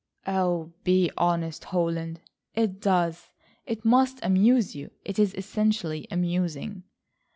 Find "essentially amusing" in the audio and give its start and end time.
5.35-6.81